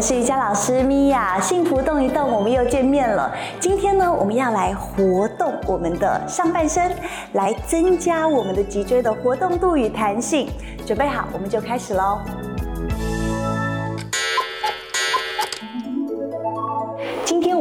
[0.00, 3.30] 我是瑜伽老师米娅，幸福动一动，我们又见面了。
[3.60, 6.90] 今天呢，我们要来活动我们的上半身，
[7.34, 10.48] 来增加我们的脊椎的活动度与弹性。
[10.86, 12.18] 准备好，我们就开始喽。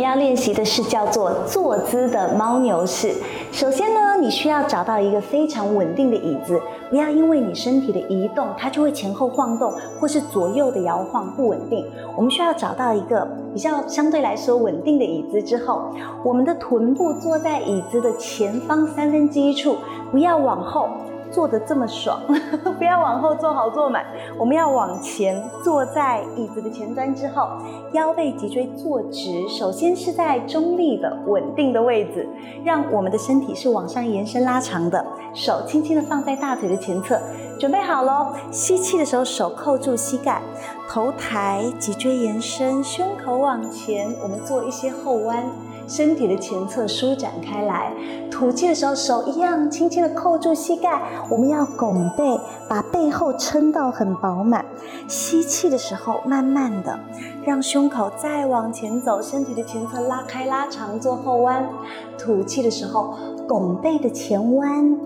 [0.00, 3.12] 们要练习的是叫做坐姿的猫牛式。
[3.52, 6.58] 首先呢，你需要找到一个非常稳定的椅子。
[6.88, 11.84] 不要因为你身体的移动，它就会前后晃动，或是左右的摇晃不稳定。
[12.16, 15.92] 我们需要找到一个比较相对来说稳定的椅子之后，
[16.24, 19.76] 我们的臀部坐在椅子的前方三分之一处，
[20.10, 20.88] 不要往后。
[21.30, 22.20] 坐的这么爽，
[22.78, 24.04] 不要往后坐好坐满，
[24.38, 27.48] 我们要往前坐在椅子的前端之后，
[27.92, 32.28] 腰背脊椎坐直，首先是在中立的稳定的位置，
[32.64, 37.20] 让我们的身体是往上延伸拉长的，手轻轻的放在大腿的前侧，
[37.58, 40.42] 准备好喽，吸气的时候手扣住膝盖，
[40.88, 45.44] 头抬，脊椎延伸，胸口往前，我们做一些后弯。
[45.90, 47.92] 身体的前侧舒展开来，
[48.30, 54.64] 吐气的时候手一样轻轻的扣住膝盖，我们要拱背，把背后撑到很饱满。
[55.08, 56.96] 吸气的时候，慢慢的
[57.44, 61.68] 让胸口再往前走，身体的前侧拉开拉长做后弯。
[62.16, 63.16] 吐气的时候，
[63.48, 64.96] 拱背的前弯。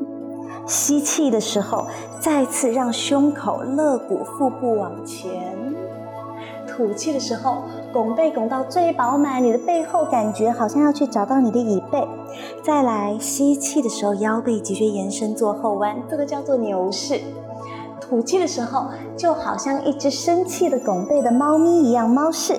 [0.66, 1.86] 吸气的时候，
[2.20, 5.56] 再次让胸口、肋骨、腹部往前。
[6.76, 7.58] 吐气的时候，
[7.92, 12.04] 拱背拱到最饱满，你的背后感觉好像要去找到你的椅背。
[12.62, 17.20] 再来吸气的时候，腰背脊椎延伸做后弯，这个叫做牛式。
[18.00, 22.58] 吐气的时候，就好像一只生气的拱背的猫咪一样，猫式。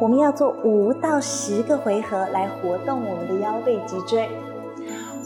[0.00, 4.28] 我们要做五到十个回合来活动我们的腰背脊椎。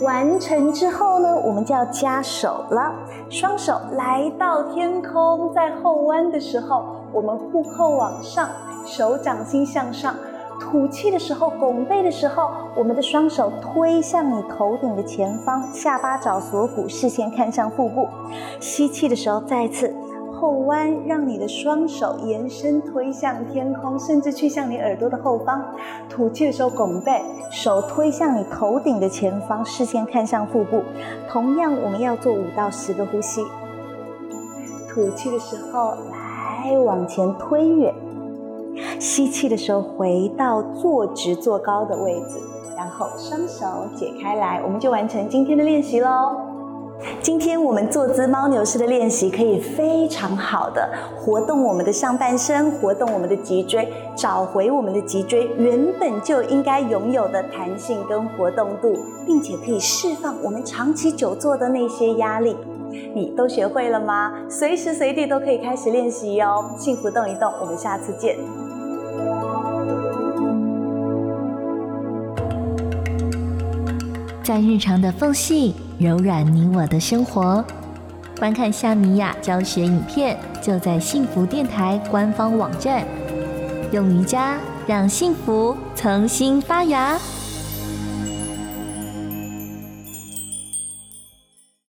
[0.00, 2.92] 完成之后呢，我们就要加手了。
[3.28, 8.48] 双手来到天空，在后弯的时候，我们互扣往上，
[8.86, 10.14] 手掌心向上。
[10.60, 18.08] 吐气的时候，拱背的时候，我们的双手推向你头顶的前方，下巴找锁骨，视线看向腹部。
[18.60, 19.94] 吸气的时候，再次。
[20.38, 25.64] 后弯，让你的双手延伸推向天空，甚至去向你耳朵的后方。
[26.08, 30.82] 吐气的时候拱背，手推向你头顶的前方，视线看向腹部。
[31.28, 33.42] 同样，我们要做五到十个呼吸。
[34.88, 37.92] 吐气的时候，来往前推远。
[39.00, 42.38] 吸气的时候，回到坐直坐高的位置，
[42.76, 43.66] 然后双手
[43.96, 46.47] 解开来，我们就完成今天的练习喽。
[47.22, 62.56] 今天我们坐姿猫牛式的练习，可以非常好的活动我们的上半身，活动我们的脊椎，找回我们的脊椎原本就应该拥有的弹性跟活动度，并且可以释放我们长期久坐的那些压力。
[63.14, 64.32] 你都学会了吗？
[64.48, 66.64] 随时随地都可以开始练习哟！
[66.76, 68.36] 幸福动一动，我们下次见。
[74.42, 75.87] 在日常的缝隙。
[75.98, 77.64] 柔软你我的生活，
[78.38, 83.04] 观看夏米雅教学影片，就在幸福电台官方网站。
[83.90, 84.56] 用瑜伽
[84.86, 87.18] 让幸福重新发芽。